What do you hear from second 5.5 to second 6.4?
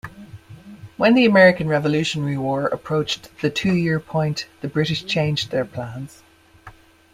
their plans.